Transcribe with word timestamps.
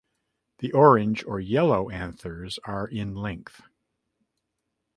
The 0.57 0.71
orange 0.71 1.23
or 1.25 1.39
yellow 1.39 1.89
anthers 1.91 2.57
are 2.63 2.87
in 2.87 3.13
length. 3.13 3.61